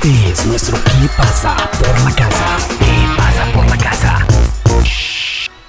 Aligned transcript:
Este 0.00 0.30
es 0.30 0.46
nuestro 0.46 0.76
¿Qué 0.76 1.08
pasa 1.16 1.56
por 1.72 2.04
la 2.04 2.14
casa? 2.14 2.56
¿Qué 2.78 3.16
pasa 3.16 3.52
por 3.52 3.66
la 3.68 3.76
casa? 3.78 4.26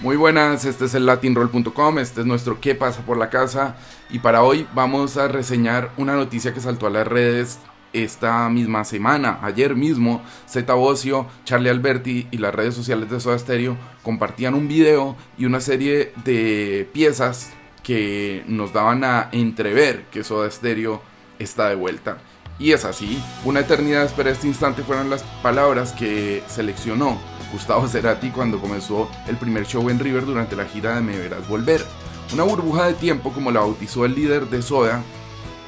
Muy 0.00 0.16
buenas, 0.16 0.64
este 0.64 0.86
es 0.86 0.94
el 0.96 1.06
latinroll.com, 1.06 2.00
este 2.00 2.22
es 2.22 2.26
nuestro 2.26 2.60
¿Qué 2.60 2.74
pasa 2.74 3.02
por 3.02 3.18
la 3.18 3.30
casa? 3.30 3.76
Y 4.10 4.18
para 4.18 4.42
hoy 4.42 4.66
vamos 4.74 5.16
a 5.16 5.28
reseñar 5.28 5.92
una 5.96 6.16
noticia 6.16 6.52
que 6.52 6.60
saltó 6.60 6.88
a 6.88 6.90
las 6.90 7.06
redes 7.06 7.60
esta 7.92 8.48
misma 8.48 8.84
semana, 8.84 9.38
ayer 9.42 9.76
mismo, 9.76 10.24
Zeta 10.48 10.74
Bocio, 10.74 11.28
Charlie 11.44 11.70
Alberti 11.70 12.26
y 12.32 12.38
las 12.38 12.52
redes 12.52 12.74
sociales 12.74 13.08
de 13.08 13.20
Soda 13.20 13.38
Stereo 13.38 13.76
compartían 14.02 14.54
un 14.54 14.66
video 14.66 15.14
y 15.38 15.44
una 15.44 15.60
serie 15.60 16.12
de 16.24 16.90
piezas 16.92 17.52
que 17.84 18.42
nos 18.48 18.72
daban 18.72 19.04
a 19.04 19.28
entrever 19.30 20.06
que 20.10 20.24
Soda 20.24 20.50
Stereo 20.50 21.00
está 21.38 21.68
de 21.68 21.76
vuelta. 21.76 22.18
Y 22.58 22.72
es 22.72 22.84
así, 22.84 23.22
una 23.44 23.60
eternidad 23.60 24.04
espera 24.04 24.30
este 24.30 24.46
instante 24.46 24.82
fueron 24.82 25.10
las 25.10 25.22
palabras 25.42 25.92
que 25.92 26.42
seleccionó 26.48 27.18
Gustavo 27.52 27.86
Cerati 27.86 28.30
cuando 28.30 28.60
comenzó 28.60 29.10
el 29.28 29.36
primer 29.36 29.66
show 29.66 29.88
en 29.90 29.98
River 29.98 30.24
durante 30.24 30.56
la 30.56 30.64
gira 30.64 30.94
de 30.94 31.02
Me 31.02 31.18
Verás 31.18 31.46
Volver. 31.48 31.84
Una 32.32 32.44
burbuja 32.44 32.86
de 32.86 32.94
tiempo 32.94 33.32
como 33.32 33.50
la 33.50 33.60
bautizó 33.60 34.04
el 34.04 34.14
líder 34.14 34.48
de 34.48 34.62
Soda 34.62 35.02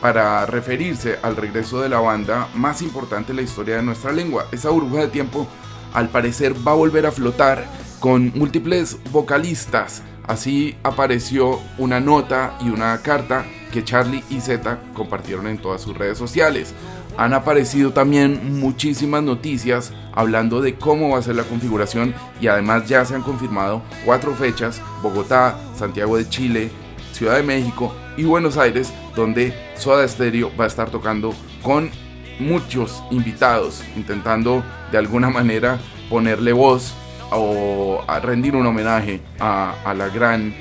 para 0.00 0.46
referirse 0.46 1.18
al 1.22 1.36
regreso 1.36 1.80
de 1.80 1.88
la 1.88 1.98
banda 1.98 2.48
más 2.54 2.82
importante 2.82 3.32
en 3.32 3.36
la 3.36 3.42
historia 3.42 3.76
de 3.76 3.82
nuestra 3.82 4.12
lengua. 4.12 4.46
Esa 4.52 4.70
burbuja 4.70 5.02
de 5.02 5.08
tiempo 5.08 5.48
al 5.92 6.08
parecer 6.08 6.54
va 6.66 6.72
a 6.72 6.76
volver 6.76 7.06
a 7.06 7.12
flotar 7.12 7.66
con 7.98 8.32
múltiples 8.34 8.98
vocalistas. 9.10 10.02
Así 10.26 10.76
apareció 10.82 11.60
una 11.78 12.00
nota 12.00 12.56
y 12.60 12.68
una 12.68 13.00
carta 13.02 13.44
que 13.76 13.84
Charlie 13.84 14.24
y 14.30 14.40
Z 14.40 14.78
compartieron 14.94 15.46
en 15.46 15.58
todas 15.58 15.82
sus 15.82 15.94
redes 15.94 16.16
sociales. 16.16 16.72
Han 17.18 17.34
aparecido 17.34 17.92
también 17.92 18.58
muchísimas 18.58 19.22
noticias 19.22 19.92
hablando 20.14 20.62
de 20.62 20.76
cómo 20.76 21.10
va 21.10 21.18
a 21.18 21.22
ser 21.22 21.36
la 21.36 21.42
configuración 21.42 22.14
y 22.40 22.46
además 22.46 22.88
ya 22.88 23.04
se 23.04 23.14
han 23.14 23.20
confirmado 23.20 23.82
cuatro 24.06 24.34
fechas, 24.34 24.80
Bogotá, 25.02 25.58
Santiago 25.76 26.16
de 26.16 26.26
Chile, 26.26 26.70
Ciudad 27.12 27.36
de 27.36 27.42
México 27.42 27.94
y 28.16 28.24
Buenos 28.24 28.56
Aires, 28.56 28.94
donde 29.14 29.52
Soda 29.74 30.08
Stereo 30.08 30.50
va 30.58 30.64
a 30.64 30.68
estar 30.68 30.88
tocando 30.88 31.34
con 31.62 31.90
muchos 32.38 33.02
invitados, 33.10 33.84
intentando 33.94 34.64
de 34.90 34.96
alguna 34.96 35.28
manera 35.28 35.78
ponerle 36.08 36.54
voz 36.54 36.94
o 37.30 38.02
a 38.08 38.20
rendir 38.20 38.56
un 38.56 38.66
homenaje 38.66 39.20
a, 39.38 39.74
a 39.84 39.92
la 39.92 40.08
gran 40.08 40.54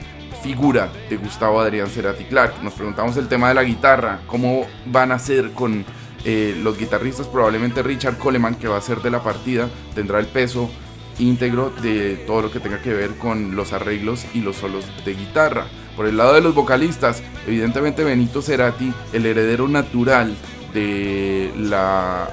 figura 0.45 0.91
de 1.09 1.17
Gustavo 1.17 1.59
Adrián 1.59 1.87
Cerati 1.87 2.23
Clark. 2.25 2.61
Nos 2.61 2.73
preguntamos 2.73 3.17
el 3.17 3.27
tema 3.27 3.47
de 3.49 3.55
la 3.55 3.63
guitarra, 3.63 4.19
cómo 4.27 4.67
van 4.85 5.11
a 5.11 5.17
ser 5.17 5.53
con 5.53 5.83
eh, 6.23 6.55
los 6.61 6.77
guitarristas, 6.77 7.25
probablemente 7.25 7.81
Richard 7.81 8.19
Coleman, 8.19 8.53
que 8.53 8.67
va 8.67 8.77
a 8.77 8.81
ser 8.81 9.01
de 9.01 9.09
la 9.09 9.23
partida, 9.23 9.67
tendrá 9.95 10.19
el 10.19 10.27
peso 10.27 10.69
íntegro 11.17 11.71
de 11.81 12.23
todo 12.27 12.43
lo 12.43 12.51
que 12.51 12.59
tenga 12.59 12.79
que 12.79 12.93
ver 12.93 13.15
con 13.15 13.55
los 13.55 13.73
arreglos 13.73 14.23
y 14.35 14.41
los 14.41 14.57
solos 14.57 14.85
de 15.03 15.15
guitarra. 15.15 15.65
Por 15.95 16.05
el 16.05 16.15
lado 16.15 16.35
de 16.35 16.41
los 16.41 16.53
vocalistas, 16.53 17.23
evidentemente 17.47 18.03
Benito 18.03 18.43
Cerati, 18.43 18.93
el 19.13 19.25
heredero 19.25 19.67
natural 19.67 20.35
de 20.75 21.51
la 21.57 22.29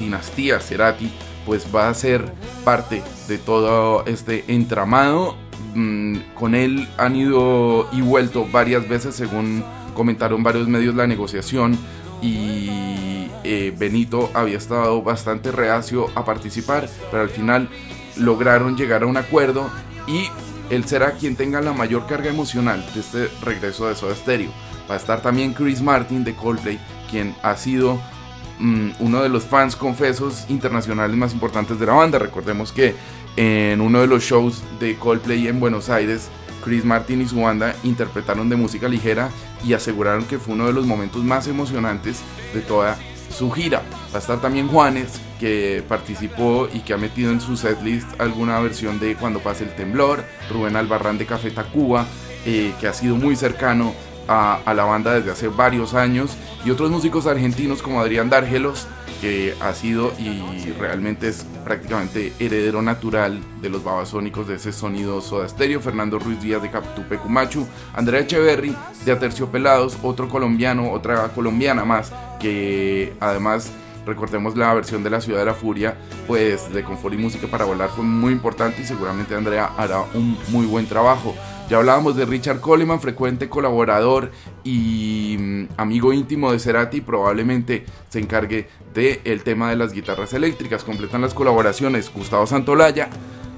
dinastía 0.00 0.58
Cerati, 0.58 1.12
pues 1.44 1.66
va 1.74 1.90
a 1.90 1.94
ser 1.94 2.32
parte 2.64 3.02
de 3.28 3.36
todo 3.36 4.06
este 4.06 4.46
entramado. 4.48 5.36
Mm, 5.74 6.16
con 6.34 6.54
él 6.54 6.88
han 6.96 7.16
ido 7.16 7.88
y 7.92 8.00
vuelto 8.00 8.46
varias 8.50 8.88
veces, 8.88 9.14
según 9.14 9.64
comentaron 9.94 10.42
varios 10.42 10.68
medios, 10.68 10.94
la 10.94 11.06
negociación 11.06 11.76
y 12.22 13.28
eh, 13.44 13.74
Benito 13.76 14.30
había 14.34 14.58
estado 14.58 15.02
bastante 15.02 15.52
reacio 15.52 16.06
a 16.14 16.24
participar, 16.24 16.88
pero 17.10 17.22
al 17.22 17.30
final 17.30 17.68
lograron 18.16 18.76
llegar 18.76 19.02
a 19.02 19.06
un 19.06 19.16
acuerdo 19.16 19.70
y 20.06 20.28
él 20.70 20.84
será 20.84 21.12
quien 21.12 21.36
tenga 21.36 21.60
la 21.60 21.72
mayor 21.72 22.06
carga 22.06 22.30
emocional 22.30 22.84
de 22.94 23.00
este 23.00 23.28
regreso 23.44 23.88
de 23.88 23.94
Soda 23.94 24.14
Stereo. 24.14 24.50
Va 24.90 24.94
a 24.94 24.98
estar 24.98 25.22
también 25.22 25.54
Chris 25.54 25.82
Martin 25.82 26.24
de 26.24 26.34
Coldplay, 26.34 26.78
quien 27.10 27.34
ha 27.42 27.56
sido 27.56 28.00
mm, 28.58 28.90
uno 29.00 29.22
de 29.22 29.28
los 29.28 29.44
fans 29.44 29.76
confesos 29.76 30.46
internacionales 30.48 31.16
más 31.16 31.32
importantes 31.32 31.78
de 31.78 31.86
la 31.86 31.94
banda. 31.94 32.18
Recordemos 32.18 32.72
que 32.72 32.94
en 33.38 33.80
uno 33.80 34.00
de 34.00 34.08
los 34.08 34.24
shows 34.24 34.64
de 34.80 34.96
Coldplay 34.96 35.46
en 35.46 35.60
Buenos 35.60 35.90
Aires, 35.90 36.28
Chris 36.64 36.84
Martin 36.84 37.22
y 37.22 37.28
su 37.28 37.40
banda 37.40 37.76
interpretaron 37.84 38.48
de 38.48 38.56
música 38.56 38.88
ligera 38.88 39.30
y 39.64 39.74
aseguraron 39.74 40.24
que 40.24 40.40
fue 40.40 40.54
uno 40.54 40.66
de 40.66 40.72
los 40.72 40.86
momentos 40.86 41.22
más 41.22 41.46
emocionantes 41.46 42.20
de 42.52 42.62
toda 42.62 42.98
su 43.30 43.52
gira. 43.52 43.84
Va 44.12 44.16
a 44.16 44.18
estar 44.18 44.40
también 44.40 44.66
Juanes, 44.66 45.20
que 45.38 45.84
participó 45.88 46.68
y 46.74 46.80
que 46.80 46.94
ha 46.94 46.96
metido 46.96 47.30
en 47.30 47.40
su 47.40 47.56
setlist 47.56 48.08
alguna 48.20 48.58
versión 48.58 48.98
de 48.98 49.14
Cuando 49.14 49.38
pase 49.38 49.62
el 49.62 49.70
temblor, 49.76 50.24
Rubén 50.50 50.74
Albarrán 50.74 51.16
de 51.16 51.26
Café 51.26 51.52
Tacuba, 51.52 52.08
eh, 52.44 52.72
que 52.80 52.88
ha 52.88 52.92
sido 52.92 53.14
muy 53.14 53.36
cercano 53.36 53.94
a, 54.28 54.60
la 54.74 54.84
banda 54.84 55.14
desde 55.14 55.30
hace 55.32 55.48
varios 55.48 55.94
años, 55.94 56.36
y 56.64 56.70
otros 56.70 56.90
músicos 56.90 57.26
argentinos 57.26 57.82
como 57.82 58.00
Adrián 58.00 58.30
Dárgelos, 58.30 58.86
que 59.20 59.54
ha 59.60 59.72
sido 59.74 60.12
y 60.18 60.70
realmente 60.78 61.28
es 61.28 61.44
prácticamente 61.64 62.32
heredero 62.38 62.82
natural 62.82 63.40
de 63.60 63.68
los 63.68 63.82
babasónicos 63.82 64.46
de 64.46 64.54
ese 64.54 64.72
sonido 64.72 65.20
soda 65.20 65.48
stereo, 65.48 65.80
Fernando 65.80 66.18
Ruiz 66.18 66.40
Díaz 66.40 66.62
de 66.62 66.70
Captupe 66.70 67.18
Cumachu, 67.18 67.66
Andrea 67.94 68.20
Echeverry 68.20 68.74
de 69.04 69.12
Aterciopelados, 69.12 69.98
otro 70.02 70.28
colombiano, 70.28 70.92
otra 70.92 71.28
colombiana 71.28 71.84
más, 71.84 72.12
que 72.38 73.12
además 73.20 73.70
recordemos 74.08 74.56
la 74.56 74.74
versión 74.74 75.04
de 75.04 75.10
La 75.10 75.20
Ciudad 75.20 75.38
de 75.38 75.44
la 75.44 75.54
Furia, 75.54 75.96
pues 76.26 76.72
de 76.72 76.82
Confort 76.82 77.14
y 77.14 77.18
Música 77.18 77.46
para 77.46 77.64
Volar 77.64 77.90
fue 77.90 78.04
muy 78.04 78.32
importante 78.32 78.82
y 78.82 78.84
seguramente 78.84 79.34
Andrea 79.34 79.70
hará 79.76 80.00
un 80.14 80.36
muy 80.48 80.66
buen 80.66 80.86
trabajo. 80.86 81.34
Ya 81.68 81.76
hablábamos 81.76 82.16
de 82.16 82.24
Richard 82.24 82.60
Coleman, 82.60 83.00
frecuente 83.00 83.48
colaborador 83.48 84.32
y 84.64 85.36
mm, 85.38 85.64
amigo 85.76 86.12
íntimo 86.12 86.50
de 86.50 86.58
Cerati, 86.58 87.02
probablemente 87.02 87.84
se 88.08 88.18
encargue 88.18 88.68
del 88.94 89.42
tema 89.42 89.68
de 89.70 89.76
las 89.76 89.92
guitarras 89.92 90.32
eléctricas. 90.32 90.82
Completan 90.82 91.20
las 91.20 91.34
colaboraciones 91.34 92.10
Gustavo 92.12 92.46
Santolaya, 92.46 93.10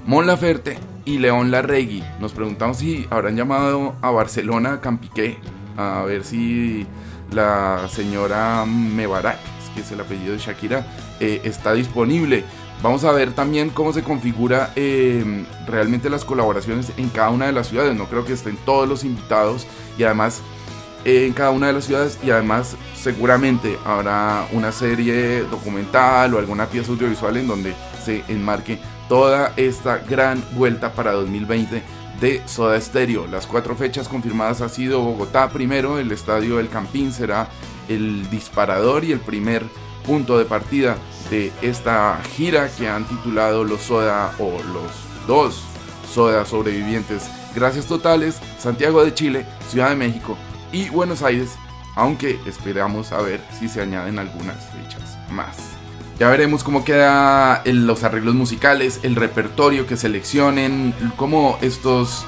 Mon 0.05 0.27
Laferte 0.27 0.77
y 1.05 1.19
León 1.19 1.51
Larregui. 1.51 2.03
Nos 2.19 2.33
preguntamos 2.33 2.77
si 2.77 3.07
habrán 3.09 3.37
llamado 3.37 3.95
a 4.01 4.11
Barcelona 4.11 4.73
a 4.73 4.81
Campiqué 4.81 5.37
a 5.77 6.03
ver 6.03 6.23
si 6.23 6.85
la 7.31 7.87
señora 7.89 8.65
Mebarak, 8.65 9.39
que 9.73 9.81
es 9.81 9.91
el 9.91 10.01
apellido 10.01 10.33
de 10.33 10.39
Shakira, 10.39 10.85
eh, 11.19 11.41
está 11.43 11.73
disponible. 11.73 12.43
Vamos 12.81 13.03
a 13.03 13.11
ver 13.11 13.33
también 13.33 13.69
cómo 13.69 13.93
se 13.93 14.01
configura 14.01 14.73
eh, 14.75 15.45
realmente 15.67 16.09
las 16.09 16.25
colaboraciones 16.25 16.91
en 16.97 17.09
cada 17.09 17.29
una 17.29 17.45
de 17.45 17.51
las 17.51 17.67
ciudades. 17.67 17.95
No 17.95 18.05
creo 18.05 18.25
que 18.25 18.33
estén 18.33 18.57
todos 18.57 18.89
los 18.89 19.03
invitados 19.03 19.67
y 19.97 20.03
además 20.03 20.41
eh, 21.05 21.25
en 21.27 21.33
cada 21.33 21.51
una 21.51 21.67
de 21.67 21.73
las 21.73 21.85
ciudades 21.85 22.19
y 22.23 22.31
además 22.31 22.75
seguramente 22.95 23.77
habrá 23.85 24.47
una 24.51 24.71
serie 24.71 25.41
documental 25.43 26.33
o 26.33 26.39
alguna 26.39 26.67
pieza 26.67 26.91
audiovisual 26.91 27.37
en 27.37 27.47
donde 27.47 27.75
se 28.03 28.23
enmarque 28.27 28.79
toda 29.07 29.53
esta 29.57 29.97
gran 29.97 30.43
vuelta 30.53 30.93
para 30.93 31.11
2020 31.11 31.83
de 32.21 32.41
Soda 32.47 32.79
Stereo. 32.79 33.27
Las 33.27 33.47
cuatro 33.47 33.75
fechas 33.75 34.07
confirmadas 34.07 34.61
ha 34.61 34.69
sido 34.69 35.01
Bogotá 35.01 35.49
primero, 35.49 35.99
el 35.99 36.11
estadio 36.11 36.57
del 36.57 36.69
Campín 36.69 37.11
será 37.11 37.49
el 37.87 38.29
disparador 38.29 39.03
y 39.03 39.11
el 39.11 39.19
primer 39.19 39.63
punto 40.05 40.37
de 40.37 40.45
partida 40.45 40.97
de 41.29 41.51
esta 41.61 42.19
gira 42.35 42.69
que 42.69 42.89
han 42.89 43.05
titulado 43.05 43.63
los 43.63 43.81
Soda 43.81 44.33
o 44.39 44.51
los 44.73 44.91
dos 45.27 45.63
Soda 46.11 46.45
sobrevivientes. 46.45 47.29
Gracias 47.55 47.85
totales, 47.85 48.39
Santiago 48.59 49.03
de 49.03 49.13
Chile, 49.13 49.45
Ciudad 49.69 49.89
de 49.89 49.95
México 49.95 50.37
y 50.71 50.89
Buenos 50.89 51.21
Aires, 51.21 51.51
aunque 51.95 52.39
esperamos 52.45 53.11
a 53.11 53.21
ver 53.21 53.41
si 53.59 53.67
se 53.67 53.81
añaden 53.81 54.19
algunas 54.19 54.57
fechas 54.71 55.17
más. 55.31 55.57
Ya 56.19 56.29
veremos 56.29 56.63
cómo 56.63 56.85
quedan 56.85 57.61
los 57.65 58.03
arreglos 58.03 58.35
musicales, 58.35 58.99
el 59.03 59.15
repertorio 59.15 59.87
que 59.87 59.97
seleccionen, 59.97 60.93
cómo 61.17 61.57
estos 61.61 62.25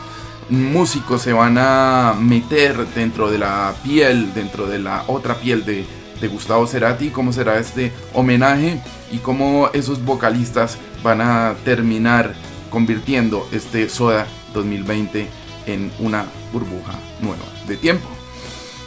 músicos 0.50 1.22
se 1.22 1.34
van 1.34 1.58
a 1.58 2.16
meter 2.20 2.88
dentro 2.94 3.30
de 3.30 3.38
la 3.38 3.74
piel, 3.84 4.34
dentro 4.34 4.68
de 4.68 4.80
la 4.80 5.04
otra 5.08 5.36
piel 5.36 5.66
de 5.66 5.86
Gustavo 6.28 6.66
Cerati, 6.68 7.10
cómo 7.10 7.34
será 7.34 7.60
este 7.60 7.92
homenaje 8.14 8.80
y 9.12 9.18
cómo 9.18 9.70
esos 9.74 10.04
vocalistas 10.06 10.78
van 11.04 11.20
a 11.22 11.56
terminar 11.66 12.34
convirtiendo 12.70 13.48
este 13.52 13.90
Soda 13.90 14.26
2020 14.54 15.28
en 15.66 15.92
una 16.00 16.26
burbuja 16.52 16.94
nueva 17.22 17.44
de 17.68 17.78
tiempo. 17.78 18.08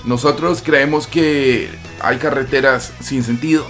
Nosotros 0.05 0.63
creemos 0.65 1.07
que 1.07 1.69
hay 2.01 2.17
carreteras 2.19 2.93
sin 3.01 3.23
sentido 3.23 3.67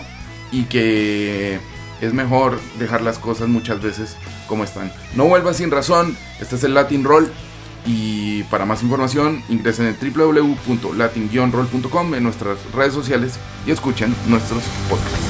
y 0.53 0.65
que 0.65 1.59
es 2.01 2.13
mejor 2.13 2.61
dejar 2.79 3.03
las 3.03 3.19
cosas 3.19 3.49
muchas 3.49 3.83
veces 3.83 4.17
como 4.47 4.65
están. 4.65 4.93
No 5.15 5.25
vuelvas 5.27 5.57
sin 5.57 5.71
razón, 5.71 6.17
este 6.41 6.57
es 6.57 6.65
el 6.65 6.75
Latin 6.75 7.05
Roll 7.05 7.33
y 7.87 8.43
para 8.45 8.65
más 8.67 8.83
información 8.83 9.43
ingresen 9.49 9.87
en 9.87 9.97
www.latin-roll.com 10.15 12.15
en 12.15 12.23
nuestras 12.23 12.59
redes 12.73 12.95
sociales 12.95 13.39
y 13.67 13.71
escuchen 13.71 14.15
nuestros 14.27 14.65
podcasts. 14.89 15.21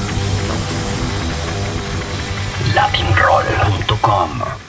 latinroll.com 2.75 4.65